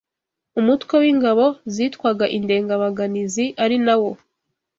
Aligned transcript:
umutwe 0.59 0.93
w’ingabo 1.01 1.45
zitwaga 1.73 2.25
Indengabaganazi 2.37 3.45
ari 3.63 3.77
nawo 3.85 4.11